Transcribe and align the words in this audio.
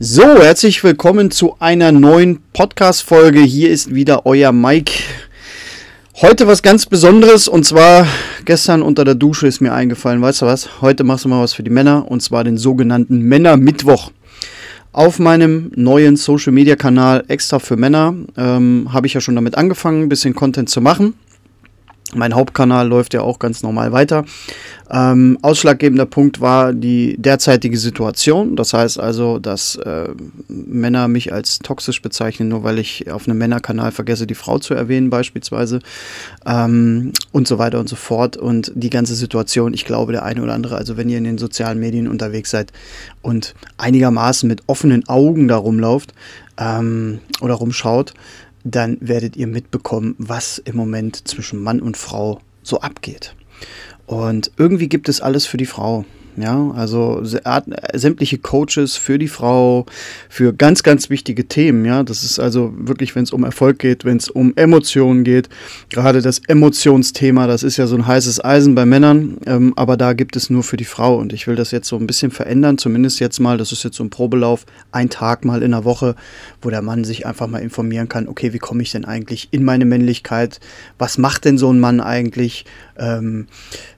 So, 0.00 0.22
herzlich 0.22 0.84
willkommen 0.84 1.32
zu 1.32 1.56
einer 1.58 1.90
neuen 1.90 2.38
Podcast-Folge. 2.52 3.40
Hier 3.40 3.68
ist 3.68 3.92
wieder 3.92 4.26
euer 4.26 4.52
Mike. 4.52 4.92
Heute 6.20 6.46
was 6.46 6.62
ganz 6.62 6.86
Besonderes 6.86 7.48
und 7.48 7.64
zwar 7.64 8.06
gestern 8.44 8.82
unter 8.82 9.04
der 9.04 9.16
Dusche 9.16 9.48
ist 9.48 9.60
mir 9.60 9.74
eingefallen, 9.74 10.22
weißt 10.22 10.42
du 10.42 10.46
was? 10.46 10.80
Heute 10.82 11.02
machst 11.02 11.24
du 11.24 11.28
mal 11.28 11.42
was 11.42 11.52
für 11.52 11.64
die 11.64 11.70
Männer 11.72 12.08
und 12.08 12.22
zwar 12.22 12.44
den 12.44 12.58
sogenannten 12.58 13.22
Männer-Mittwoch. 13.22 14.12
Auf 14.92 15.18
meinem 15.18 15.72
neuen 15.74 16.14
Social 16.14 16.52
Media 16.52 16.76
Kanal 16.76 17.24
extra 17.26 17.58
für 17.58 17.76
Männer 17.76 18.14
ähm, 18.36 18.90
habe 18.92 19.08
ich 19.08 19.14
ja 19.14 19.20
schon 19.20 19.34
damit 19.34 19.56
angefangen, 19.56 20.04
ein 20.04 20.08
bisschen 20.08 20.32
Content 20.32 20.70
zu 20.70 20.80
machen. 20.80 21.14
Mein 22.14 22.34
Hauptkanal 22.34 22.88
läuft 22.88 23.12
ja 23.12 23.20
auch 23.20 23.38
ganz 23.38 23.62
normal 23.62 23.92
weiter. 23.92 24.24
Ähm, 24.90 25.38
ausschlaggebender 25.42 26.06
Punkt 26.06 26.40
war 26.40 26.72
die 26.72 27.16
derzeitige 27.18 27.76
Situation. 27.76 28.56
Das 28.56 28.72
heißt 28.72 28.98
also, 28.98 29.38
dass 29.38 29.76
äh, 29.76 30.08
Männer 30.48 31.08
mich 31.08 31.34
als 31.34 31.58
toxisch 31.58 32.00
bezeichnen, 32.00 32.48
nur 32.48 32.64
weil 32.64 32.78
ich 32.78 33.10
auf 33.10 33.28
einem 33.28 33.36
Männerkanal 33.36 33.92
vergesse, 33.92 34.26
die 34.26 34.34
Frau 34.34 34.58
zu 34.58 34.72
erwähnen 34.72 35.10
beispielsweise 35.10 35.80
ähm, 36.46 37.12
und 37.32 37.46
so 37.46 37.58
weiter 37.58 37.78
und 37.78 37.90
so 37.90 37.96
fort. 37.96 38.38
Und 38.38 38.72
die 38.74 38.90
ganze 38.90 39.14
Situation, 39.14 39.74
ich 39.74 39.84
glaube, 39.84 40.12
der 40.12 40.22
eine 40.24 40.42
oder 40.42 40.54
andere, 40.54 40.76
also 40.76 40.96
wenn 40.96 41.10
ihr 41.10 41.18
in 41.18 41.24
den 41.24 41.36
sozialen 41.36 41.78
Medien 41.78 42.08
unterwegs 42.08 42.50
seid 42.50 42.72
und 43.20 43.54
einigermaßen 43.76 44.48
mit 44.48 44.62
offenen 44.66 45.06
Augen 45.08 45.46
da 45.46 45.58
rumlauft 45.58 46.14
ähm, 46.56 47.18
oder 47.42 47.54
rumschaut, 47.54 48.14
dann 48.64 48.98
werdet 49.00 49.36
ihr 49.36 49.46
mitbekommen, 49.46 50.14
was 50.18 50.58
im 50.58 50.76
Moment 50.76 51.28
zwischen 51.28 51.62
Mann 51.62 51.80
und 51.80 51.96
Frau 51.96 52.40
so 52.62 52.80
abgeht. 52.80 53.34
Und 54.06 54.50
irgendwie 54.56 54.88
gibt 54.88 55.08
es 55.08 55.20
alles 55.20 55.46
für 55.46 55.56
die 55.56 55.66
Frau. 55.66 56.04
Ja, 56.40 56.70
also 56.70 57.20
sämtliche 57.24 58.38
Coaches 58.38 58.96
für 58.96 59.18
die 59.18 59.28
Frau, 59.28 59.86
für 60.28 60.52
ganz, 60.52 60.84
ganz 60.84 61.10
wichtige 61.10 61.48
Themen. 61.48 61.84
Ja, 61.84 62.04
das 62.04 62.22
ist 62.22 62.38
also 62.38 62.72
wirklich, 62.76 63.16
wenn 63.16 63.24
es 63.24 63.32
um 63.32 63.42
Erfolg 63.42 63.80
geht, 63.80 64.04
wenn 64.04 64.18
es 64.18 64.28
um 64.28 64.52
Emotionen 64.54 65.24
geht. 65.24 65.48
Gerade 65.88 66.22
das 66.22 66.40
Emotionsthema, 66.46 67.48
das 67.48 67.64
ist 67.64 67.76
ja 67.76 67.88
so 67.88 67.96
ein 67.96 68.06
heißes 68.06 68.44
Eisen 68.44 68.76
bei 68.76 68.86
Männern, 68.86 69.38
ähm, 69.46 69.72
aber 69.76 69.96
da 69.96 70.12
gibt 70.12 70.36
es 70.36 70.48
nur 70.48 70.62
für 70.62 70.76
die 70.76 70.84
Frau. 70.84 71.16
Und 71.16 71.32
ich 71.32 71.48
will 71.48 71.56
das 71.56 71.72
jetzt 71.72 71.88
so 71.88 71.96
ein 71.96 72.06
bisschen 72.06 72.30
verändern, 72.30 72.78
zumindest 72.78 73.18
jetzt 73.18 73.40
mal, 73.40 73.58
das 73.58 73.72
ist 73.72 73.82
jetzt 73.82 73.96
so 73.96 74.04
ein 74.04 74.10
Probelauf, 74.10 74.64
ein 74.92 75.10
Tag 75.10 75.44
mal 75.44 75.62
in 75.62 75.72
der 75.72 75.84
Woche, 75.84 76.14
wo 76.62 76.70
der 76.70 76.82
Mann 76.82 77.02
sich 77.02 77.26
einfach 77.26 77.48
mal 77.48 77.58
informieren 77.58 78.08
kann, 78.08 78.28
okay, 78.28 78.52
wie 78.52 78.58
komme 78.58 78.82
ich 78.82 78.92
denn 78.92 79.04
eigentlich 79.04 79.48
in 79.50 79.64
meine 79.64 79.84
Männlichkeit? 79.84 80.60
Was 80.98 81.18
macht 81.18 81.44
denn 81.46 81.58
so 81.58 81.72
ein 81.72 81.80
Mann 81.80 82.00
eigentlich? 82.00 82.64
Ähm, 82.96 83.46
äh, 83.48 83.97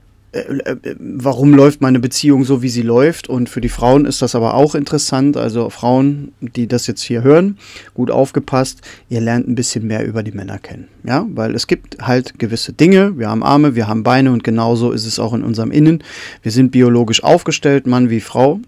warum 0.97 1.53
läuft 1.53 1.81
meine 1.81 1.99
Beziehung 1.99 2.45
so, 2.45 2.61
wie 2.61 2.69
sie 2.69 2.83
läuft. 2.83 3.27
Und 3.27 3.49
für 3.49 3.59
die 3.59 3.69
Frauen 3.69 4.05
ist 4.05 4.21
das 4.21 4.33
aber 4.33 4.53
auch 4.53 4.75
interessant. 4.75 5.35
Also 5.35 5.69
Frauen, 5.69 6.31
die 6.39 6.67
das 6.67 6.87
jetzt 6.87 7.01
hier 7.01 7.21
hören, 7.21 7.57
gut 7.93 8.11
aufgepasst, 8.11 8.81
ihr 9.09 9.19
lernt 9.19 9.47
ein 9.47 9.55
bisschen 9.55 9.85
mehr 9.87 10.05
über 10.05 10.23
die 10.23 10.31
Männer 10.31 10.57
kennen. 10.57 10.87
Ja, 11.03 11.25
weil 11.33 11.53
es 11.53 11.67
gibt 11.67 11.97
halt 12.01 12.39
gewisse 12.39 12.71
Dinge. 12.71 13.17
Wir 13.17 13.29
haben 13.29 13.43
Arme, 13.43 13.75
wir 13.75 13.87
haben 13.87 14.03
Beine 14.03 14.31
und 14.31 14.43
genauso 14.43 14.91
ist 14.91 15.05
es 15.05 15.19
auch 15.19 15.33
in 15.33 15.43
unserem 15.43 15.71
Innen. 15.71 16.03
Wir 16.43 16.51
sind 16.51 16.71
biologisch 16.71 17.23
aufgestellt, 17.23 17.85
Mann 17.85 18.09
wie 18.09 18.21
Frau. 18.21 18.61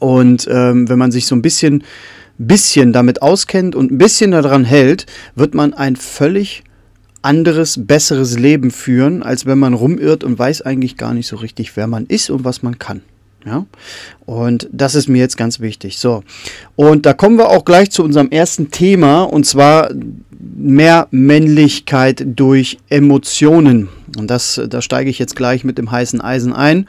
Und 0.00 0.48
ähm, 0.50 0.88
wenn 0.88 0.98
man 0.98 1.12
sich 1.12 1.26
so 1.26 1.36
ein 1.36 1.42
bisschen, 1.42 1.84
bisschen 2.38 2.92
damit 2.92 3.22
auskennt 3.22 3.76
und 3.76 3.92
ein 3.92 3.98
bisschen 3.98 4.32
daran 4.32 4.64
hält, 4.64 5.06
wird 5.36 5.54
man 5.54 5.74
ein 5.74 5.94
völlig 5.94 6.64
anderes, 7.26 7.86
besseres 7.86 8.38
Leben 8.38 8.70
führen, 8.70 9.22
als 9.22 9.44
wenn 9.44 9.58
man 9.58 9.74
rumirrt 9.74 10.24
und 10.24 10.38
weiß 10.38 10.62
eigentlich 10.62 10.96
gar 10.96 11.12
nicht 11.12 11.26
so 11.26 11.36
richtig, 11.36 11.76
wer 11.76 11.86
man 11.86 12.06
ist 12.06 12.30
und 12.30 12.44
was 12.44 12.62
man 12.62 12.78
kann. 12.78 13.02
Ja, 13.44 13.64
und 14.24 14.68
das 14.72 14.96
ist 14.96 15.08
mir 15.08 15.18
jetzt 15.18 15.36
ganz 15.36 15.60
wichtig. 15.60 15.98
So, 15.98 16.24
und 16.74 17.06
da 17.06 17.12
kommen 17.12 17.38
wir 17.38 17.48
auch 17.48 17.64
gleich 17.64 17.90
zu 17.90 18.02
unserem 18.02 18.30
ersten 18.30 18.70
Thema 18.70 19.22
und 19.22 19.46
zwar 19.46 19.90
mehr 20.56 21.06
Männlichkeit 21.10 22.24
durch 22.26 22.78
Emotionen. 22.88 23.88
Und 24.18 24.30
das, 24.30 24.60
da 24.68 24.82
steige 24.82 25.10
ich 25.10 25.18
jetzt 25.18 25.36
gleich 25.36 25.64
mit 25.64 25.78
dem 25.78 25.90
heißen 25.90 26.20
Eisen 26.20 26.52
ein. 26.52 26.86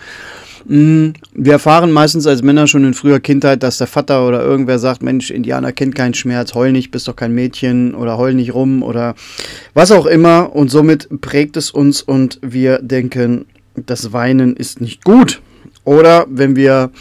Mm, 0.65 1.09
wir 1.33 1.53
erfahren 1.53 1.91
meistens 1.91 2.27
als 2.27 2.41
Männer 2.41 2.67
schon 2.67 2.83
in 2.83 2.93
früher 2.93 3.19
Kindheit, 3.19 3.63
dass 3.63 3.77
der 3.77 3.87
Vater 3.87 4.27
oder 4.27 4.41
irgendwer 4.41 4.79
sagt, 4.79 5.01
Mensch, 5.03 5.31
Indianer 5.31 5.71
kennt 5.71 5.95
keinen 5.95 6.13
Schmerz, 6.13 6.53
heul 6.53 6.71
nicht, 6.71 6.91
bist 6.91 7.07
doch 7.07 7.15
kein 7.15 7.33
Mädchen 7.33 7.95
oder 7.95 8.17
heul 8.17 8.33
nicht 8.33 8.53
rum 8.53 8.83
oder 8.83 9.15
was 9.73 9.91
auch 9.91 10.05
immer. 10.05 10.55
Und 10.55 10.69
somit 10.69 11.21
prägt 11.21 11.57
es 11.57 11.71
uns 11.71 12.01
und 12.01 12.39
wir 12.41 12.79
denken, 12.79 13.45
das 13.75 14.13
Weinen 14.13 14.55
ist 14.55 14.81
nicht 14.81 15.03
gut. 15.03 15.41
Oder 15.83 16.25
wenn 16.29 16.55
wir 16.55 16.91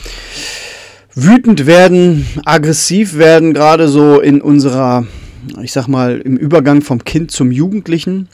wütend 1.14 1.66
werden, 1.66 2.26
aggressiv 2.44 3.16
werden, 3.16 3.54
gerade 3.54 3.88
so 3.88 4.20
in 4.20 4.40
unserer, 4.40 5.06
ich 5.62 5.72
sag 5.72 5.88
mal, 5.88 6.20
im 6.20 6.36
Übergang 6.36 6.82
vom 6.82 7.02
Kind 7.02 7.30
zum 7.30 7.50
Jugendlichen, 7.50 8.28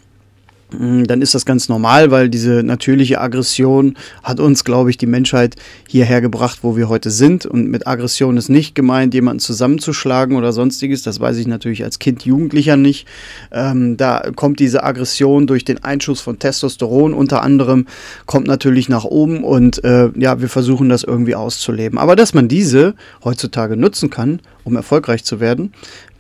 dann 0.79 1.23
ist 1.23 1.35
das 1.35 1.45
ganz 1.45 1.69
normal, 1.69 2.11
weil 2.11 2.29
diese 2.29 2.63
natürliche 2.63 3.21
Aggression 3.21 3.97
hat 4.23 4.41
uns, 4.41 4.65
glaube 4.65 4.91
ich, 4.91 4.97
die 4.97 5.07
Menschheit 5.07 5.57
hierher 5.89 6.21
gebracht, 6.21 6.61
wo 6.63 6.77
wir 6.77 6.89
heute 6.89 7.11
sind. 7.11 7.47
Und 7.47 7.69
mit 7.69 7.87
Aggression 7.87 8.37
ist 8.37 8.49
nicht 8.49 8.75
gemeint, 8.75 9.15
jemanden 9.15 9.41
zusammenzuschlagen 9.41 10.37
oder 10.37 10.53
sonstiges. 10.53 11.03
Das 11.03 11.21
weiß 11.21 11.37
ich 11.37 11.47
natürlich 11.47 11.85
als 11.85 11.99
Kind, 11.99 12.25
Jugendlicher 12.25 12.77
nicht. 12.77 13.07
Ähm, 13.51 13.97
da 13.97 14.23
kommt 14.35 14.61
diese 14.61 14.83
Aggression 14.85 15.47
durch 15.47 15.65
den 15.65 15.83
Einschuss 15.85 16.21
von 16.21 16.39
Testosteron 16.39 17.15
unter 17.15 17.43
anderem, 17.43 17.87
kommt 18.27 18.47
natürlich 18.47 18.89
nach 18.89 19.05
oben 19.05 19.45
und 19.45 19.83
äh, 19.85 20.11
ja, 20.17 20.41
wir 20.41 20.49
versuchen 20.49 20.89
das 20.89 21.05
irgendwie 21.05 21.35
auszuleben. 21.35 21.99
Aber 21.99 22.17
dass 22.17 22.35
man 22.35 22.49
diese 22.49 22.95
heutzutage 23.25 23.77
nutzen 23.77 24.11
kann, 24.11 24.41
um 24.65 24.77
erfolgreich 24.77 25.25
zu 25.25 25.41
werden, 25.41 25.73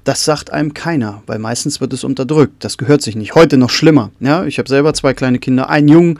das 0.04 0.24
sagt 0.24 0.52
einem 0.52 0.74
keiner, 0.74 1.22
weil 1.26 1.38
meistens 1.38 1.80
wird 1.80 1.92
es 1.92 2.04
unterdrückt. 2.04 2.64
Das 2.64 2.78
gehört 2.78 3.02
sich 3.02 3.14
nicht. 3.16 3.34
Heute 3.34 3.56
noch 3.56 3.70
schlimmer. 3.70 4.10
Ja, 4.20 4.44
ich 4.44 4.58
habe 4.58 4.68
selber 4.68 4.94
zwei 4.94 5.14
kleine 5.14 5.38
Kinder, 5.38 5.68
einen 5.68 5.88
Jungen, 5.88 6.18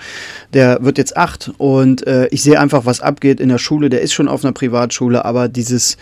der 0.53 0.79
wird 0.83 0.99
jetzt 0.99 1.17
acht 1.17 1.51
und 1.59 2.07
äh, 2.07 2.29
ich 2.29 2.43
sehe 2.43 2.61
einfach, 2.61 2.87
was 2.87 3.01
abgeht 3.01 3.41
in 3.41 3.49
der 3.49 3.59
Schule. 3.59 3.91
Der 3.91 4.03
ist 4.03 4.13
schon 4.13 4.29
auf 4.29 4.45
einer 4.45 4.53
Privatschule, 4.53 5.25
aber 5.25 5.49
dieses 5.49 5.97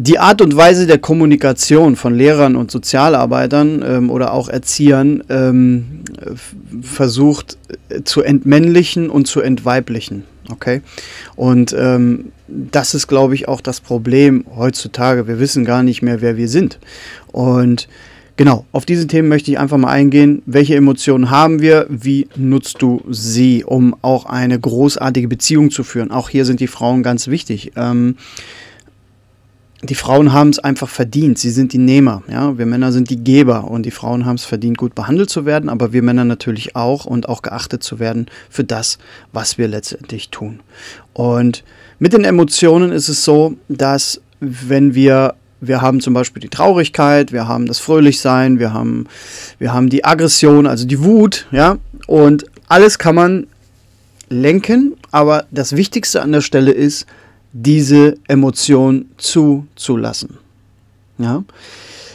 die 0.00 0.20
Art 0.20 0.40
und 0.40 0.56
Weise 0.56 0.86
der 0.86 0.98
Kommunikation 0.98 1.96
von 1.96 2.14
Lehrern 2.14 2.54
und 2.54 2.70
Sozialarbeitern 2.70 3.84
ähm, 3.84 4.10
oder 4.10 4.32
auch 4.32 4.48
Erziehern 4.48 5.24
ähm, 5.28 6.04
versucht 6.82 7.58
äh, 7.88 8.04
zu 8.04 8.22
entmännlichen 8.22 9.10
und 9.10 9.26
zu 9.26 9.40
entweiblichen. 9.40 10.22
Okay? 10.50 10.82
Und 11.36 11.74
ähm, 11.78 12.32
das 12.48 12.94
ist, 12.94 13.06
glaube 13.06 13.34
ich, 13.34 13.48
auch 13.48 13.60
das 13.60 13.80
Problem 13.80 14.44
heutzutage. 14.56 15.28
Wir 15.28 15.38
wissen 15.38 15.64
gar 15.64 15.82
nicht 15.82 16.02
mehr, 16.02 16.20
wer 16.20 16.36
wir 16.36 16.48
sind. 16.48 16.78
Und 17.32 17.88
genau, 18.36 18.64
auf 18.72 18.86
diese 18.86 19.06
Themen 19.06 19.28
möchte 19.28 19.50
ich 19.50 19.58
einfach 19.58 19.76
mal 19.76 19.90
eingehen. 19.90 20.42
Welche 20.46 20.76
Emotionen 20.76 21.30
haben 21.30 21.60
wir? 21.60 21.86
Wie 21.90 22.28
nutzt 22.36 22.80
du 22.80 23.02
sie, 23.10 23.64
um 23.64 23.94
auch 24.02 24.24
eine 24.24 24.58
großartige 24.58 25.28
Beziehung 25.28 25.70
zu 25.70 25.84
führen? 25.84 26.10
Auch 26.10 26.30
hier 26.30 26.44
sind 26.44 26.60
die 26.60 26.66
Frauen 26.66 27.02
ganz 27.02 27.28
wichtig. 27.28 27.72
Ähm, 27.76 28.16
die 29.82 29.94
Frauen 29.94 30.32
haben 30.32 30.50
es 30.50 30.58
einfach 30.58 30.88
verdient. 30.88 31.38
Sie 31.38 31.50
sind 31.50 31.72
die 31.72 31.78
Nehmer. 31.78 32.22
Ja? 32.28 32.58
Wir 32.58 32.66
Männer 32.66 32.90
sind 32.90 33.10
die 33.10 33.22
Geber 33.22 33.64
und 33.64 33.84
die 33.84 33.90
Frauen 33.90 34.26
haben 34.26 34.34
es 34.34 34.44
verdient, 34.44 34.76
gut 34.76 34.94
behandelt 34.94 35.30
zu 35.30 35.46
werden, 35.46 35.70
aber 35.70 35.92
wir 35.92 36.02
Männer 36.02 36.24
natürlich 36.24 36.74
auch 36.74 37.04
und 37.04 37.28
auch 37.28 37.42
geachtet 37.42 37.82
zu 37.82 37.98
werden 37.98 38.26
für 38.50 38.64
das, 38.64 38.98
was 39.32 39.56
wir 39.56 39.68
letztendlich 39.68 40.30
tun. 40.30 40.60
Und 41.12 41.62
mit 41.98 42.12
den 42.12 42.24
Emotionen 42.24 42.90
ist 42.90 43.08
es 43.08 43.24
so, 43.24 43.56
dass 43.68 44.20
wenn 44.40 44.94
wir 44.94 45.34
wir 45.60 45.82
haben 45.82 46.00
zum 46.00 46.14
Beispiel 46.14 46.40
die 46.40 46.48
Traurigkeit, 46.48 47.32
wir 47.32 47.48
haben 47.48 47.66
das 47.66 47.80
Fröhlichsein, 47.80 48.60
wir 48.60 48.72
haben, 48.72 49.06
wir 49.58 49.72
haben 49.72 49.88
die 49.88 50.04
Aggression, 50.04 50.68
also 50.68 50.86
die 50.86 51.02
Wut, 51.02 51.46
ja, 51.50 51.78
und 52.06 52.44
alles 52.68 53.00
kann 53.00 53.16
man 53.16 53.46
lenken, 54.28 54.94
aber 55.10 55.46
das 55.50 55.74
Wichtigste 55.74 56.22
an 56.22 56.30
der 56.32 56.42
Stelle 56.42 56.70
ist, 56.70 57.06
diese 57.52 58.16
Emotion 58.28 59.06
zuzulassen. 59.16 60.38
Ja? 61.18 61.44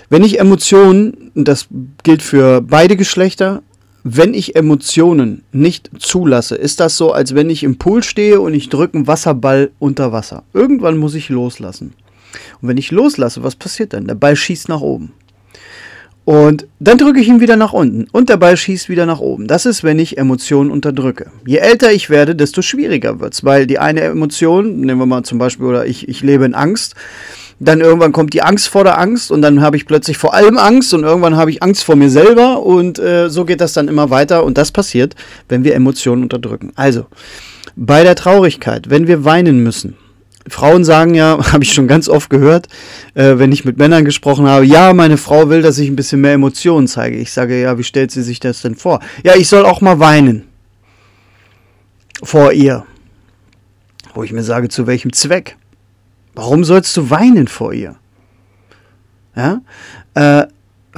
Wenn 0.10 0.24
ich 0.24 0.40
Emotionen, 0.40 1.32
das 1.36 1.68
gilt 2.04 2.22
für 2.22 2.62
beide 2.62 2.96
Geschlechter, 2.96 3.64
wenn 4.04 4.34
ich 4.34 4.56
Emotionen 4.56 5.44
nicht 5.54 5.90
zulasse, 5.98 6.56
ist 6.56 6.80
das 6.80 6.98
so, 6.98 7.14
als 7.14 7.36
wenn 7.36 7.50
ich 7.50 7.64
im 7.64 7.78
Pool 7.78 8.04
stehe 8.04 8.42
und 8.42 8.54
ich 8.54 8.70
drücke 8.70 8.98
einen 8.98 9.08
Wasserball 9.08 9.72
unter 9.80 10.12
Wasser. 10.12 10.44
Irgendwann 10.54 10.98
muss 10.98 11.16
ich 11.16 11.30
loslassen. 11.30 11.94
Und 12.62 12.68
wenn 12.68 12.78
ich 12.78 12.92
loslasse, 12.92 13.44
was 13.44 13.56
passiert 13.56 13.94
dann? 13.94 14.08
Der 14.08 14.16
Ball 14.16 14.36
schießt 14.36 14.68
nach 14.68 14.82
oben. 14.82 15.14
Und 16.26 16.68
dann 16.80 16.98
drücke 16.98 17.20
ich 17.20 17.28
ihn 17.28 17.42
wieder 17.42 17.58
nach 17.58 17.74
unten 17.74 18.08
und 18.12 18.28
Ball 18.40 18.56
schießt 18.56 18.88
wieder 18.88 19.06
nach 19.06 19.20
oben. 19.20 19.48
Das 19.48 19.66
ist, 19.66 19.84
wenn 19.84 20.00
ich 20.00 20.18
Emotionen 20.18 20.72
unterdrücke. 20.72 21.30
Je 21.46 21.58
älter 21.58 21.92
ich 21.92 22.10
werde, 22.10 22.34
desto 22.34 22.62
schwieriger 22.62 23.20
wird 23.20 23.34
es, 23.34 23.44
weil 23.44 23.68
die 23.68 23.80
eine 23.80 24.02
Emotion, 24.02 24.80
nehmen 24.80 25.02
wir 25.02 25.06
mal 25.06 25.24
zum 25.24 25.38
Beispiel, 25.38 25.66
oder 25.66 25.86
ich, 25.86 26.08
ich 26.08 26.22
lebe 26.22 26.46
in 26.46 26.56
Angst, 26.56 26.96
dann 27.60 27.82
irgendwann 27.82 28.14
kommt 28.14 28.34
die 28.34 28.42
Angst 28.42 28.70
vor 28.70 28.84
der 28.84 29.00
Angst 29.00 29.32
und 29.32 29.42
dann 29.42 29.62
habe 29.62 29.76
ich 29.76 29.86
plötzlich 29.86 30.18
vor 30.18 30.34
allem 30.34 30.58
Angst 30.58 30.94
und 30.94 31.04
irgendwann 31.04 31.36
habe 31.36 31.52
ich 31.52 31.62
Angst 31.62 31.84
vor 31.84 31.96
mir 31.96 32.10
selber 32.10 32.62
und 32.62 33.00
äh, 33.00 33.30
so 33.30 33.44
geht 33.46 33.62
das 33.62 33.74
dann 33.74 33.88
immer 33.88 34.10
weiter 34.10 34.44
und 34.44 34.58
das 34.58 34.72
passiert, 34.72 35.16
wenn 35.50 35.64
wir 35.64 35.76
Emotionen 35.76 36.24
unterdrücken. 36.24 36.72
Also, 36.76 37.06
bei 37.76 38.04
der 38.04 38.16
Traurigkeit, 38.16 38.90
wenn 38.90 39.08
wir 39.08 39.26
weinen 39.26 39.62
müssen, 39.62 39.96
Frauen 40.48 40.84
sagen 40.84 41.16
ja, 41.16 41.40
habe 41.52 41.64
ich 41.64 41.74
schon 41.74 41.88
ganz 41.88 42.10
oft 42.10 42.30
gehört, 42.30 42.68
äh, 43.14 43.38
wenn 43.38 43.52
ich 43.52 43.66
mit 43.66 43.78
Männern 43.78 44.06
gesprochen 44.06 44.48
habe, 44.48 44.66
ja, 44.66 44.94
meine 44.94 45.18
Frau 45.18 45.50
will, 45.50 45.62
dass 45.62 45.78
ich 45.78 45.90
ein 45.90 45.96
bisschen 45.96 46.22
mehr 46.22 46.34
Emotionen 46.34 46.88
zeige. 46.88 47.18
Ich 47.18 47.32
sage, 47.32 47.62
ja, 47.62 47.78
wie 47.78 47.84
stellt 47.84 48.12
sie 48.12 48.24
sich 48.24 48.40
das 48.40 48.62
denn 48.62 48.76
vor? 48.76 49.00
Ja, 49.24 49.36
ich 49.36 49.48
soll 49.48 49.66
auch 49.66 49.82
mal 49.82 50.00
weinen. 50.00 50.46
Vor 52.24 52.54
ihr. 52.54 52.86
Wo 54.14 54.24
ich 54.24 54.32
mir 54.32 54.44
sage, 54.44 54.70
zu 54.70 54.88
welchem 54.88 55.12
Zweck? 55.12 55.58
Warum 56.36 56.64
sollst 56.64 56.96
du 56.98 57.10
weinen 57.10 57.48
vor 57.48 57.74
ihr? 57.74 57.96
Ja? 59.36 59.62
Äh, 60.14 60.48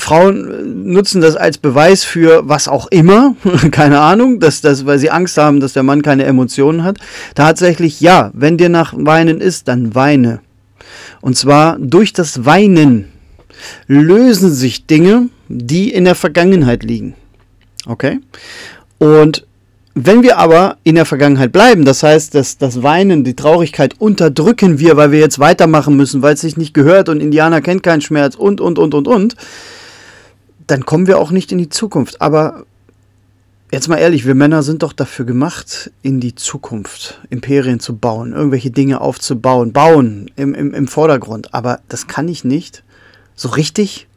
Frauen 0.06 0.92
nutzen 0.92 1.20
das 1.20 1.36
als 1.36 1.58
Beweis 1.58 2.04
für 2.04 2.48
was 2.48 2.68
auch 2.68 2.86
immer, 2.92 3.36
keine 3.72 4.02
Ahnung, 4.02 4.40
dass 4.40 4.62
das, 4.62 4.86
weil 4.86 5.00
sie 5.00 5.10
Angst 5.10 5.36
haben, 5.38 5.60
dass 5.60 5.74
der 5.74 5.82
Mann 5.82 6.04
keine 6.04 6.26
Emotionen 6.26 6.84
hat. 6.84 7.00
Tatsächlich 7.34 8.02
ja, 8.02 8.30
wenn 8.36 8.56
dir 8.58 8.70
nach 8.70 8.94
Weinen 8.96 9.42
ist, 9.42 9.68
dann 9.68 9.96
weine. 9.96 10.42
Und 11.22 11.36
zwar 11.38 11.80
durch 11.80 12.14
das 12.14 12.46
Weinen 12.46 13.08
lösen 13.88 14.54
sich 14.54 14.86
Dinge, 14.86 15.30
die 15.48 15.92
in 15.92 16.06
der 16.06 16.14
Vergangenheit 16.14 16.84
liegen. 16.84 17.16
Okay? 17.88 18.20
Und 19.00 19.48
wenn 19.96 20.22
wir 20.22 20.38
aber 20.38 20.78
in 20.84 20.94
der 20.94 21.06
Vergangenheit 21.06 21.52
bleiben, 21.52 21.84
das 21.84 22.04
heißt, 22.04 22.36
dass 22.36 22.60
das 22.60 22.84
Weinen, 22.84 23.24
die 23.24 23.36
Traurigkeit 23.36 23.96
unterdrücken 23.98 24.78
wir, 24.78 24.98
weil 24.98 25.12
wir 25.12 25.20
jetzt 25.20 25.40
weitermachen 25.40 25.98
müssen, 25.98 26.22
weil 26.22 26.36
es 26.36 26.42
sich 26.42 26.58
nicht 26.58 26.76
gehört 26.76 27.10
und 27.10 27.22
Indianer 27.22 27.62
kennt 27.62 27.82
keinen 27.82 28.02
Schmerz 28.02 28.36
und, 28.36 28.62
und, 28.62 28.78
und, 28.78 28.94
und, 28.94 29.08
und, 29.08 29.36
dann 30.68 30.86
kommen 30.86 31.08
wir 31.08 31.20
auch 31.20 31.32
nicht 31.32 31.52
in 31.52 31.58
die 31.58 31.70
Zukunft. 31.70 32.22
Aber 32.22 32.66
jetzt 33.72 33.88
mal 33.88 33.98
ehrlich, 33.98 34.26
wir 34.26 34.36
Männer 34.36 34.64
sind 34.64 34.84
doch 34.84 34.94
dafür 34.94 35.26
gemacht, 35.26 35.92
in 36.02 36.20
die 36.20 36.36
Zukunft 36.36 37.22
Imperien 37.30 37.80
zu 37.80 37.96
bauen, 37.96 38.34
irgendwelche 38.34 38.72
Dinge 38.72 39.02
aufzubauen, 39.02 39.74
bauen 39.74 40.32
im, 40.36 40.54
im, 40.54 40.74
im 40.74 40.88
Vordergrund. 40.88 41.54
Aber 41.54 41.80
das 41.88 42.08
kann 42.08 42.28
ich 42.28 42.44
nicht 42.44 42.84
so 43.36 43.50
richtig, 43.50 44.08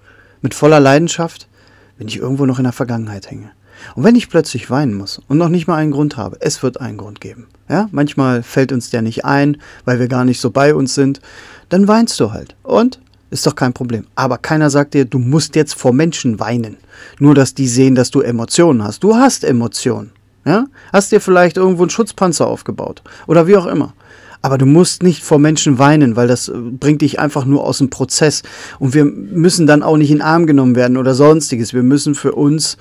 mit 0.41 0.55
voller 0.55 0.81
Leidenschaft, 0.81 1.49
wenn 1.97 2.09
ich 2.09 2.19
irgendwo 2.19 2.47
noch 2.47 2.59
in 2.59 2.65
der 2.65 2.73
Vergangenheit 2.73 3.31
hänge. 3.31 3.51
Und 3.95 4.05
wenn 4.05 4.17
ich 4.17 4.29
plötzlich 4.29 4.71
weinen 4.71 4.95
muss 4.95 5.21
und 5.29 5.39
noch 5.39 5.49
nicht 5.49 5.67
mal 5.67 5.77
einen 5.77 5.93
Grund 5.93 6.17
habe, 6.17 6.37
es 6.41 6.63
wird 6.63 6.81
einen 6.81 6.99
Grund 6.99 7.21
geben. 7.21 7.47
Ja, 7.69 7.89
manchmal 7.93 8.43
fällt 8.43 8.73
uns 8.73 8.91
der 8.91 9.03
nicht 9.03 9.25
ein, 9.25 9.59
weil 9.85 9.99
wir 9.99 10.09
gar 10.09 10.25
nicht 10.25 10.41
so 10.41 10.51
bei 10.51 10.75
uns 10.75 10.95
sind, 10.95 11.21
dann 11.69 11.87
weinst 11.87 12.19
du 12.19 12.33
halt. 12.33 12.57
Und 12.63 13.01
ist 13.31 13.47
doch 13.47 13.55
kein 13.55 13.73
Problem. 13.73 14.07
Aber 14.15 14.39
keiner 14.39 14.71
sagt 14.71 14.95
dir, 14.95 15.05
du 15.05 15.19
musst 15.19 15.55
jetzt 15.57 15.75
vor 15.75 15.93
Menschen 15.93 16.41
weinen. 16.41 16.77
Nur, 17.19 17.35
dass 17.35 17.55
die 17.55 17.69
sehen, 17.69 17.95
dass 17.95 18.11
du 18.11 18.21
Emotionen 18.21 18.83
hast. 18.83 19.05
Du 19.05 19.15
hast 19.15 19.45
Emotionen. 19.45 20.13
Ja? 20.45 20.67
Hast 20.93 21.13
dir 21.13 21.21
vielleicht 21.21 21.57
irgendwo 21.57 21.83
einen 21.83 21.91
Schutzpanzer 21.91 22.47
aufgebaut. 22.47 23.03
Oder 23.27 23.47
wie 23.47 23.57
auch 23.57 23.67
immer. 23.67 23.93
Aber 24.41 24.57
du 24.57 24.67
musst 24.67 25.03
nicht 25.03 25.25
vor 25.25 25.39
Menschen 25.39 25.79
weinen, 25.79 26.17
weil 26.17 26.29
das 26.29 26.49
äh, 26.49 26.53
bringt 26.57 27.03
dich 27.03 27.19
einfach 27.19 27.45
nur 27.45 27.65
aus 27.65 27.79
dem 27.79 27.91
Prozess. 27.91 28.43
Und 28.79 28.95
wir 28.95 29.05
müssen 29.05 29.67
dann 29.67 29.83
auch 29.83 29.97
nicht 29.97 30.11
in 30.11 30.19
den 30.19 30.23
Arm 30.23 30.47
genommen 30.47 30.77
werden 30.77 30.97
oder 30.97 31.15
sonstiges. 31.15 31.75
Wir 31.75 31.83
müssen 31.83 32.15
für 32.15 32.33
uns 32.33 32.77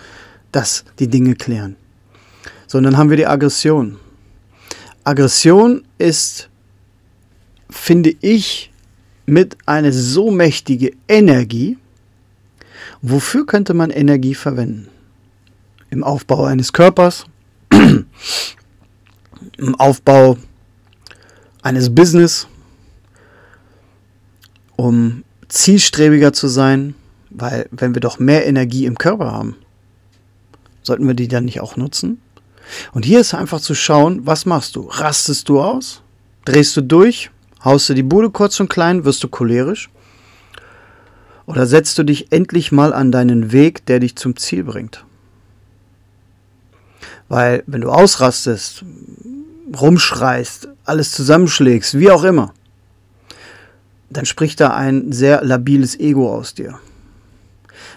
das, 0.52 0.86
die 1.00 1.08
Dinge 1.08 1.36
klären. 1.36 1.76
So, 2.68 2.78
und 2.78 2.84
dann 2.84 2.98
haben 2.98 3.10
wir 3.10 3.18
die 3.18 3.28
Aggression. 3.28 3.98
Aggression 5.04 5.84
ist, 5.98 6.50
finde 7.70 8.14
ich, 8.22 8.72
mit 9.28 9.58
einer 9.68 9.92
so 9.92 10.32
mächtige 10.32 10.94
Energie, 11.08 11.78
wofür 13.02 13.46
könnte 13.46 13.76
man 13.76 13.92
Energie 13.92 14.34
verwenden? 14.34 14.88
Im 15.92 16.04
Aufbau 16.04 16.46
eines 16.46 16.74
Körpers, 16.74 17.26
im 17.72 18.06
Aufbau 19.76 20.38
eines 21.62 21.94
Business, 21.94 22.48
um 24.78 25.24
zielstrebiger 25.50 26.34
zu 26.34 26.48
sein, 26.48 26.96
weil 27.30 27.68
wenn 27.72 27.94
wir 27.94 28.02
doch 28.02 28.20
mehr 28.20 28.48
Energie 28.48 28.86
im 28.86 28.98
Körper 28.98 29.32
haben, 29.32 29.56
sollten 30.84 31.06
wir 31.06 31.14
die 31.14 31.28
dann 31.28 31.46
nicht 31.46 31.60
auch 31.60 31.76
nutzen? 31.76 32.22
Und 32.94 33.04
hier 33.04 33.20
ist 33.20 33.34
einfach 33.34 33.60
zu 33.60 33.76
schauen, 33.76 34.26
was 34.26 34.46
machst 34.46 34.76
du? 34.76 34.88
Rastest 34.88 35.50
du 35.50 35.62
aus? 35.62 36.02
Drehst 36.46 36.78
du 36.78 36.82
durch? 36.82 37.30
Haust 37.68 37.90
du 37.90 37.94
die 37.94 38.04
Bude 38.04 38.30
kurz 38.30 38.62
und 38.62 38.70
klein, 38.70 39.04
wirst 39.04 39.22
du 39.26 39.28
cholerisch? 39.28 39.90
Oder 41.48 41.66
setzt 41.66 41.98
du 41.98 42.04
dich 42.04 42.32
endlich 42.32 42.72
mal 42.72 42.94
an 42.94 43.12
deinen 43.12 43.52
Weg, 43.52 43.86
der 43.88 44.00
dich 44.00 44.16
zum 44.16 44.38
Ziel 44.38 44.64
bringt? 44.64 45.04
Weil 47.28 47.64
wenn 47.68 47.82
du 47.82 47.90
ausrastest, 47.90 48.86
rumschreist, 49.78 50.70
alles 50.86 51.12
zusammenschlägst, 51.12 52.00
wie 52.00 52.10
auch 52.10 52.24
immer, 52.24 52.54
dann 54.10 54.26
spricht 54.26 54.62
da 54.62 54.74
ein 54.74 55.12
sehr 55.12 55.44
labiles 55.44 56.00
Ego 56.00 56.34
aus 56.34 56.54
dir. 56.54 56.80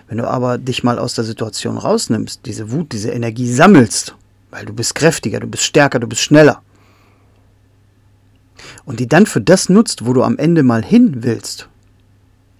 Wenn 0.08 0.18
du 0.18 0.28
aber 0.28 0.58
dich 0.58 0.82
mal 0.82 0.98
aus 0.98 1.14
der 1.14 1.22
Situation 1.22 1.78
rausnimmst, 1.78 2.40
diese 2.44 2.72
Wut, 2.72 2.90
diese 2.90 3.12
Energie 3.12 3.52
sammelst, 3.52 4.16
weil 4.50 4.64
du 4.64 4.72
bist 4.72 4.96
kräftiger, 4.96 5.38
du 5.38 5.46
bist 5.46 5.62
stärker, 5.62 6.00
du 6.00 6.08
bist 6.08 6.22
schneller, 6.22 6.60
und 8.90 8.98
die 8.98 9.06
dann 9.06 9.24
für 9.24 9.40
das 9.40 9.68
nutzt, 9.68 10.04
wo 10.04 10.12
du 10.14 10.24
am 10.24 10.36
Ende 10.36 10.64
mal 10.64 10.84
hin 10.84 11.22
willst, 11.22 11.68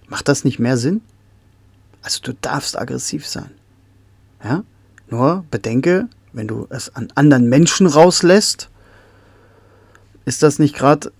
macht 0.07 0.29
das 0.29 0.45
nicht 0.45 0.59
mehr 0.59 0.77
Sinn? 0.77 1.01
Also 2.03 2.21
du 2.23 2.31
darfst 2.31 2.79
aggressiv 2.79 3.27
sein. 3.27 3.51
Ja? 4.41 4.63
Nur 5.09 5.43
bedenke, 5.51 6.07
wenn 6.31 6.47
du 6.47 6.67
es 6.69 6.95
an 6.95 7.09
anderen 7.15 7.49
Menschen 7.49 7.85
rauslässt, 7.85 8.69
ist 10.31 10.43
das 10.43 10.59
nicht 10.59 10.77
gerade, 10.77 11.11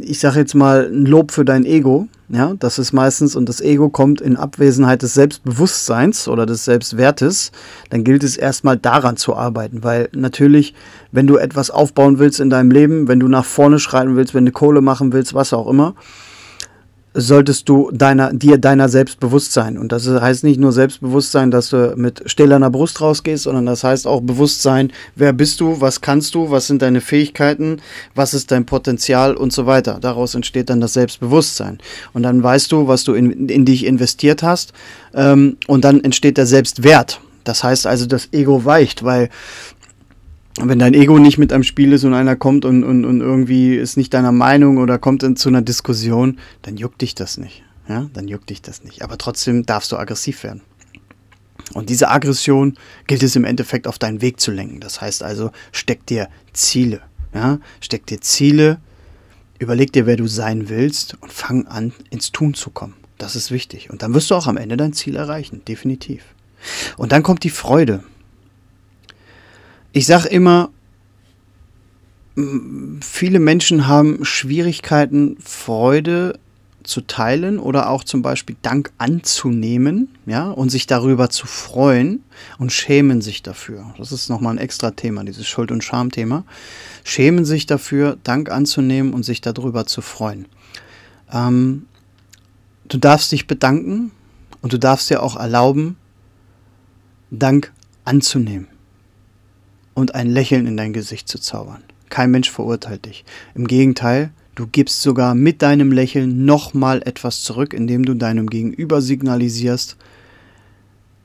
ich 0.00 0.20
sage 0.20 0.38
jetzt 0.38 0.54
mal, 0.54 0.90
ein 0.90 1.04
Lob 1.04 1.32
für 1.32 1.44
dein 1.44 1.66
Ego? 1.66 2.08
Ja, 2.30 2.54
das 2.58 2.78
ist 2.78 2.94
meistens, 2.94 3.36
und 3.36 3.46
das 3.46 3.60
Ego 3.60 3.90
kommt 3.90 4.22
in 4.22 4.38
Abwesenheit 4.38 5.02
des 5.02 5.12
Selbstbewusstseins 5.12 6.28
oder 6.28 6.46
des 6.46 6.64
Selbstwertes, 6.64 7.52
dann 7.90 8.04
gilt 8.04 8.24
es 8.24 8.38
erstmal 8.38 8.78
daran 8.78 9.18
zu 9.18 9.36
arbeiten, 9.36 9.84
weil 9.84 10.08
natürlich, 10.12 10.72
wenn 11.12 11.26
du 11.26 11.36
etwas 11.36 11.70
aufbauen 11.70 12.18
willst 12.18 12.40
in 12.40 12.48
deinem 12.48 12.70
Leben, 12.70 13.06
wenn 13.06 13.20
du 13.20 13.28
nach 13.28 13.44
vorne 13.44 13.78
schreiten 13.78 14.16
willst, 14.16 14.32
wenn 14.32 14.46
du 14.46 14.52
Kohle 14.52 14.80
machen 14.80 15.12
willst, 15.12 15.34
was 15.34 15.52
auch 15.52 15.68
immer, 15.68 15.94
solltest 17.14 17.68
du 17.68 17.90
deiner, 17.92 18.32
dir 18.32 18.58
deiner 18.58 18.88
selbst 18.88 19.20
bewusst 19.20 19.52
sein. 19.52 19.78
Und 19.78 19.92
das 19.92 20.06
heißt 20.06 20.42
nicht 20.44 20.58
nur 20.58 20.72
Selbstbewusstsein, 20.72 21.50
dass 21.50 21.70
du 21.70 21.94
mit 21.96 22.22
stählerner 22.26 22.70
Brust 22.70 23.00
rausgehst, 23.00 23.44
sondern 23.44 23.66
das 23.66 23.84
heißt 23.84 24.06
auch 24.06 24.20
Bewusstsein, 24.20 24.92
wer 25.14 25.32
bist 25.32 25.60
du, 25.60 25.80
was 25.80 26.00
kannst 26.00 26.34
du, 26.34 26.50
was 26.50 26.66
sind 26.66 26.82
deine 26.82 27.00
Fähigkeiten, 27.00 27.80
was 28.14 28.34
ist 28.34 28.50
dein 28.50 28.66
Potenzial 28.66 29.36
und 29.36 29.52
so 29.52 29.66
weiter. 29.66 29.98
Daraus 30.00 30.34
entsteht 30.34 30.70
dann 30.70 30.80
das 30.80 30.94
Selbstbewusstsein. 30.94 31.78
Und 32.12 32.24
dann 32.24 32.42
weißt 32.42 32.70
du, 32.72 32.88
was 32.88 33.04
du 33.04 33.14
in, 33.14 33.48
in 33.48 33.64
dich 33.64 33.86
investiert 33.86 34.42
hast 34.42 34.72
ähm, 35.14 35.56
und 35.68 35.84
dann 35.84 36.02
entsteht 36.02 36.36
der 36.36 36.46
Selbstwert. 36.46 37.20
Das 37.44 37.62
heißt 37.62 37.86
also, 37.86 38.06
das 38.06 38.30
Ego 38.32 38.64
weicht, 38.64 39.04
weil 39.04 39.28
wenn 40.60 40.78
dein 40.78 40.94
Ego 40.94 41.18
nicht 41.18 41.38
mit 41.38 41.52
am 41.52 41.64
Spiel 41.64 41.92
ist 41.92 42.04
und 42.04 42.14
einer 42.14 42.36
kommt 42.36 42.64
und, 42.64 42.84
und, 42.84 43.04
und 43.04 43.20
irgendwie 43.20 43.74
ist 43.74 43.96
nicht 43.96 44.14
deiner 44.14 44.32
Meinung 44.32 44.78
oder 44.78 44.98
kommt 44.98 45.22
in, 45.22 45.36
zu 45.36 45.48
einer 45.48 45.62
Diskussion, 45.62 46.38
dann 46.62 46.76
juckt 46.76 47.00
dich 47.00 47.14
das 47.14 47.38
nicht. 47.38 47.64
Ja, 47.88 48.08
dann 48.12 48.28
juckt 48.28 48.50
dich 48.50 48.62
das 48.62 48.84
nicht. 48.84 49.02
Aber 49.02 49.18
trotzdem 49.18 49.66
darfst 49.66 49.92
du 49.92 49.96
aggressiv 49.96 50.44
werden. 50.44 50.62
Und 51.72 51.88
diese 51.88 52.08
Aggression 52.08 52.78
gilt 53.06 53.22
es 53.22 53.36
im 53.36 53.44
Endeffekt 53.44 53.86
auf 53.86 53.98
deinen 53.98 54.20
Weg 54.20 54.38
zu 54.40 54.52
lenken. 54.52 54.80
Das 54.80 55.00
heißt 55.00 55.22
also, 55.22 55.50
steck 55.72 56.06
dir 56.06 56.28
Ziele. 56.52 57.00
Ja? 57.34 57.58
Steck 57.80 58.06
dir 58.06 58.20
Ziele, 58.20 58.78
überleg 59.58 59.92
dir, 59.92 60.06
wer 60.06 60.16
du 60.16 60.26
sein 60.26 60.68
willst 60.68 61.16
und 61.20 61.32
fang 61.32 61.66
an, 61.66 61.92
ins 62.10 62.32
Tun 62.32 62.54
zu 62.54 62.70
kommen. 62.70 62.94
Das 63.18 63.36
ist 63.36 63.50
wichtig. 63.50 63.90
Und 63.90 64.02
dann 64.02 64.14
wirst 64.14 64.30
du 64.30 64.34
auch 64.34 64.46
am 64.46 64.56
Ende 64.56 64.76
dein 64.76 64.92
Ziel 64.92 65.16
erreichen, 65.16 65.62
definitiv. 65.66 66.24
Und 66.96 67.12
dann 67.12 67.22
kommt 67.22 67.44
die 67.44 67.50
Freude 67.50 68.04
ich 69.94 70.06
sage 70.06 70.28
immer, 70.28 70.70
viele 73.00 73.38
Menschen 73.38 73.86
haben 73.86 74.24
Schwierigkeiten, 74.24 75.36
Freude 75.38 76.38
zu 76.82 77.00
teilen 77.02 77.60
oder 77.60 77.88
auch 77.88 78.02
zum 78.02 78.20
Beispiel 78.20 78.56
Dank 78.60 78.92
anzunehmen, 78.98 80.08
ja, 80.26 80.50
und 80.50 80.70
sich 80.70 80.88
darüber 80.88 81.30
zu 81.30 81.46
freuen 81.46 82.24
und 82.58 82.72
schämen 82.72 83.22
sich 83.22 83.42
dafür. 83.42 83.94
Das 83.96 84.10
ist 84.10 84.28
nochmal 84.28 84.54
ein 84.54 84.58
extra 84.58 84.90
Thema, 84.90 85.22
dieses 85.22 85.46
Schuld- 85.46 85.70
und 85.70 85.84
Schamthema. 85.84 86.44
Schämen 87.04 87.44
sich 87.44 87.66
dafür, 87.66 88.18
Dank 88.24 88.50
anzunehmen 88.50 89.14
und 89.14 89.22
sich 89.22 89.40
darüber 89.40 89.86
zu 89.86 90.02
freuen. 90.02 90.46
Ähm, 91.32 91.86
du 92.88 92.98
darfst 92.98 93.30
dich 93.30 93.46
bedanken 93.46 94.10
und 94.60 94.72
du 94.72 94.78
darfst 94.78 95.08
dir 95.08 95.22
auch 95.22 95.36
erlauben, 95.36 95.96
Dank 97.30 97.72
anzunehmen 98.04 98.73
und 99.94 100.14
ein 100.14 100.28
Lächeln 100.28 100.66
in 100.66 100.76
dein 100.76 100.92
Gesicht 100.92 101.28
zu 101.28 101.38
zaubern. 101.38 101.82
Kein 102.10 102.30
Mensch 102.30 102.50
verurteilt 102.50 103.06
dich. 103.06 103.24
Im 103.54 103.66
Gegenteil, 103.66 104.30
du 104.54 104.66
gibst 104.66 105.02
sogar 105.02 105.34
mit 105.34 105.62
deinem 105.62 105.90
Lächeln 105.92 106.44
nochmal 106.44 107.02
etwas 107.04 107.42
zurück, 107.42 107.72
indem 107.72 108.04
du 108.04 108.14
deinem 108.14 108.48
Gegenüber 108.48 109.00
signalisierst, 109.00 109.96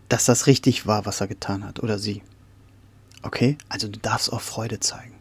dass 0.08 0.26
das 0.26 0.48
richtig 0.48 0.88
war, 0.88 1.06
was 1.06 1.22
er 1.22 1.28
getan 1.28 1.64
hat 1.64 1.84
oder 1.84 2.00
sie. 2.00 2.22
Okay? 3.22 3.58
Also 3.68 3.88
du 3.88 4.00
darfst 4.00 4.32
auch 4.32 4.42
Freude 4.42 4.80
zeigen. 4.80 5.14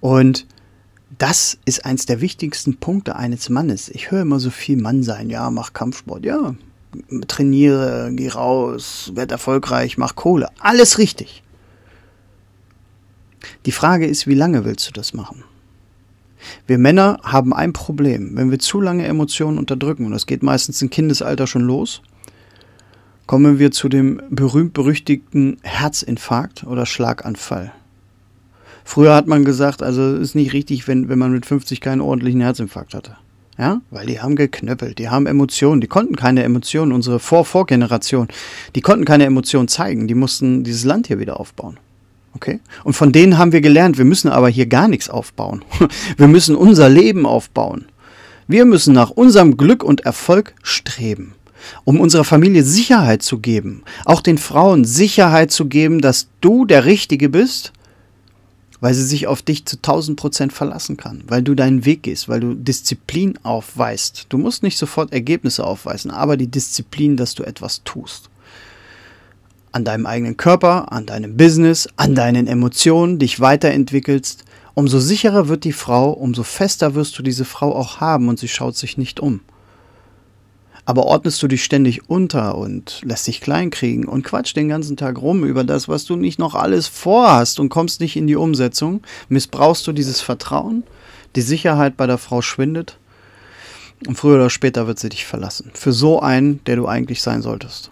Und 0.00 0.46
Das 1.18 1.58
ist 1.64 1.84
eins 1.84 2.06
der 2.06 2.20
wichtigsten 2.20 2.76
Punkte 2.78 3.16
eines 3.16 3.48
Mannes. 3.48 3.88
Ich 3.88 4.10
höre 4.10 4.22
immer 4.22 4.38
so 4.38 4.50
viel 4.50 4.76
Mann 4.76 5.02
sein. 5.02 5.28
Ja, 5.28 5.50
mach 5.50 5.72
Kampfsport. 5.72 6.24
Ja, 6.24 6.54
trainiere, 7.26 8.10
geh 8.12 8.28
raus, 8.28 9.12
werd 9.14 9.32
erfolgreich, 9.32 9.98
mach 9.98 10.14
Kohle. 10.14 10.48
Alles 10.60 10.98
richtig. 10.98 11.42
Die 13.66 13.72
Frage 13.72 14.06
ist, 14.06 14.26
wie 14.26 14.34
lange 14.34 14.64
willst 14.64 14.88
du 14.88 14.92
das 14.92 15.14
machen? 15.14 15.44
Wir 16.66 16.78
Männer 16.78 17.18
haben 17.22 17.52
ein 17.52 17.72
Problem. 17.72 18.36
Wenn 18.36 18.50
wir 18.50 18.58
zu 18.58 18.80
lange 18.80 19.06
Emotionen 19.06 19.58
unterdrücken, 19.58 20.06
und 20.06 20.12
das 20.12 20.26
geht 20.26 20.42
meistens 20.42 20.80
im 20.82 20.90
Kindesalter 20.90 21.46
schon 21.46 21.62
los, 21.62 22.02
kommen 23.26 23.58
wir 23.58 23.70
zu 23.70 23.88
dem 23.88 24.20
berühmt-berüchtigten 24.30 25.58
Herzinfarkt 25.62 26.64
oder 26.64 26.86
Schlaganfall. 26.86 27.72
Früher 28.84 29.14
hat 29.14 29.26
man 29.26 29.44
gesagt, 29.44 29.82
also 29.82 30.16
ist 30.16 30.34
nicht 30.34 30.52
richtig, 30.52 30.88
wenn, 30.88 31.08
wenn 31.08 31.18
man 31.18 31.30
mit 31.30 31.46
50 31.46 31.80
keinen 31.80 32.00
ordentlichen 32.00 32.40
Herzinfarkt 32.40 32.94
hatte. 32.94 33.16
Ja, 33.56 33.82
weil 33.90 34.06
die 34.06 34.20
haben 34.20 34.36
geknöppelt, 34.36 34.98
die 34.98 35.10
haben 35.10 35.26
Emotionen, 35.26 35.82
die 35.82 35.86
konnten 35.86 36.16
keine 36.16 36.42
Emotionen, 36.42 36.92
unsere 36.92 37.20
Vor-Vorgeneration, 37.20 38.28
die 38.74 38.80
konnten 38.80 39.04
keine 39.04 39.26
Emotionen 39.26 39.68
zeigen, 39.68 40.08
die 40.08 40.14
mussten 40.14 40.64
dieses 40.64 40.84
Land 40.84 41.08
hier 41.08 41.18
wieder 41.18 41.38
aufbauen. 41.38 41.78
Okay? 42.34 42.60
Und 42.84 42.92
von 42.94 43.12
denen 43.12 43.38
haben 43.38 43.52
wir 43.52 43.60
gelernt, 43.60 43.98
wir 43.98 44.04
müssen 44.04 44.28
aber 44.28 44.48
hier 44.48 44.66
gar 44.66 44.88
nichts 44.88 45.10
aufbauen. 45.10 45.64
Wir 46.16 46.28
müssen 46.28 46.54
unser 46.54 46.88
Leben 46.88 47.26
aufbauen. 47.26 47.86
Wir 48.46 48.64
müssen 48.64 48.94
nach 48.94 49.10
unserem 49.10 49.56
Glück 49.56 49.84
und 49.84 50.00
Erfolg 50.00 50.54
streben, 50.62 51.34
um 51.84 52.00
unserer 52.00 52.24
Familie 52.24 52.64
Sicherheit 52.64 53.22
zu 53.22 53.38
geben, 53.38 53.82
auch 54.04 54.22
den 54.22 54.38
Frauen 54.38 54.84
Sicherheit 54.84 55.52
zu 55.52 55.66
geben, 55.66 56.00
dass 56.00 56.28
du 56.40 56.64
der 56.64 56.84
Richtige 56.84 57.28
bist, 57.28 57.72
weil 58.80 58.94
sie 58.94 59.04
sich 59.04 59.26
auf 59.26 59.42
dich 59.42 59.66
zu 59.66 59.76
1000 59.76 60.18
Prozent 60.18 60.52
verlassen 60.52 60.96
kann, 60.96 61.22
weil 61.28 61.42
du 61.42 61.54
deinen 61.54 61.84
Weg 61.84 62.02
gehst, 62.02 62.28
weil 62.28 62.40
du 62.40 62.54
Disziplin 62.54 63.38
aufweist. 63.44 64.26
Du 64.30 64.38
musst 64.38 64.62
nicht 64.62 64.78
sofort 64.78 65.12
Ergebnisse 65.12 65.64
aufweisen, 65.64 66.10
aber 66.10 66.36
die 66.36 66.48
Disziplin, 66.48 67.16
dass 67.16 67.34
du 67.34 67.44
etwas 67.44 67.84
tust 67.84 68.30
an 69.72 69.84
deinem 69.84 70.06
eigenen 70.06 70.36
Körper, 70.36 70.92
an 70.92 71.06
deinem 71.06 71.36
Business, 71.36 71.88
an 71.96 72.14
deinen 72.14 72.46
Emotionen 72.46 73.18
dich 73.18 73.40
weiterentwickelst, 73.40 74.44
umso 74.74 74.98
sicherer 74.98 75.48
wird 75.48 75.64
die 75.64 75.72
Frau, 75.72 76.10
umso 76.10 76.42
fester 76.42 76.94
wirst 76.94 77.18
du 77.18 77.22
diese 77.22 77.44
Frau 77.44 77.74
auch 77.74 78.00
haben 78.00 78.28
und 78.28 78.38
sie 78.38 78.48
schaut 78.48 78.76
sich 78.76 78.98
nicht 78.98 79.20
um. 79.20 79.40
Aber 80.86 81.04
ordnest 81.04 81.42
du 81.42 81.46
dich 81.46 81.62
ständig 81.62 82.08
unter 82.08 82.56
und 82.56 83.02
lässt 83.04 83.26
dich 83.26 83.40
kleinkriegen 83.40 84.06
und 84.06 84.24
quatsch 84.24 84.56
den 84.56 84.68
ganzen 84.68 84.96
Tag 84.96 85.20
rum 85.20 85.44
über 85.44 85.62
das, 85.62 85.88
was 85.88 86.04
du 86.04 86.16
nicht 86.16 86.38
noch 86.38 86.54
alles 86.54 86.88
vorhast 86.88 87.60
und 87.60 87.68
kommst 87.68 88.00
nicht 88.00 88.16
in 88.16 88.26
die 88.26 88.36
Umsetzung, 88.36 89.02
missbrauchst 89.28 89.86
du 89.86 89.92
dieses 89.92 90.20
Vertrauen, 90.20 90.82
die 91.36 91.42
Sicherheit 91.42 91.96
bei 91.96 92.06
der 92.06 92.18
Frau 92.18 92.42
schwindet 92.42 92.98
und 94.06 94.16
früher 94.16 94.36
oder 94.36 94.50
später 94.50 94.86
wird 94.86 94.98
sie 94.98 95.10
dich 95.10 95.26
verlassen. 95.26 95.70
Für 95.74 95.92
so 95.92 96.20
einen, 96.20 96.64
der 96.64 96.76
du 96.76 96.88
eigentlich 96.88 97.22
sein 97.22 97.42
solltest. 97.42 97.90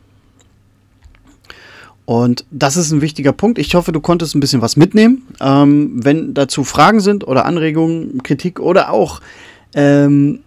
Und 2.08 2.46
das 2.50 2.78
ist 2.78 2.90
ein 2.90 3.02
wichtiger 3.02 3.32
Punkt. 3.32 3.58
Ich 3.58 3.74
hoffe, 3.74 3.92
du 3.92 4.00
konntest 4.00 4.34
ein 4.34 4.40
bisschen 4.40 4.62
was 4.62 4.78
mitnehmen. 4.78 5.26
Ähm, 5.42 5.90
wenn 5.92 6.32
dazu 6.32 6.64
Fragen 6.64 7.00
sind 7.00 7.28
oder 7.28 7.44
Anregungen, 7.44 8.22
Kritik 8.22 8.60
oder 8.60 8.94
auch 8.94 9.20
ähm, 9.74 10.38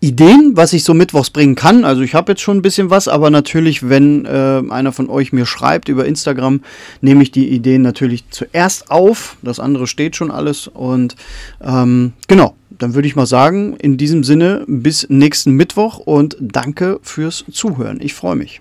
Ideen, 0.00 0.52
was 0.54 0.74
ich 0.74 0.84
so 0.84 0.92
mittwochs 0.92 1.30
bringen 1.30 1.54
kann. 1.54 1.86
Also 1.86 2.02
ich 2.02 2.14
habe 2.14 2.32
jetzt 2.32 2.42
schon 2.42 2.58
ein 2.58 2.62
bisschen 2.62 2.90
was, 2.90 3.08
aber 3.08 3.30
natürlich, 3.30 3.88
wenn 3.88 4.26
äh, 4.26 4.62
einer 4.68 4.92
von 4.92 5.08
euch 5.08 5.32
mir 5.32 5.46
schreibt 5.46 5.88
über 5.88 6.04
Instagram, 6.04 6.60
nehme 7.00 7.22
ich 7.22 7.30
die 7.30 7.48
Ideen 7.48 7.80
natürlich 7.80 8.28
zuerst 8.28 8.90
auf. 8.90 9.38
Das 9.40 9.58
andere 9.58 9.86
steht 9.86 10.14
schon 10.14 10.30
alles. 10.30 10.68
Und 10.68 11.16
ähm, 11.64 12.12
genau, 12.28 12.54
dann 12.68 12.92
würde 12.92 13.08
ich 13.08 13.16
mal 13.16 13.24
sagen, 13.24 13.76
in 13.76 13.96
diesem 13.96 14.24
Sinne 14.24 14.62
bis 14.66 15.08
nächsten 15.08 15.52
Mittwoch 15.52 16.00
und 16.00 16.36
danke 16.38 17.00
fürs 17.00 17.46
Zuhören. 17.50 17.98
Ich 18.02 18.12
freue 18.12 18.36
mich. 18.36 18.60